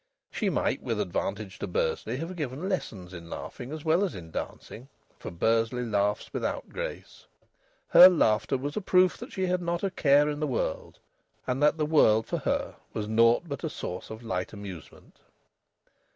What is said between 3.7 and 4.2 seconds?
as well as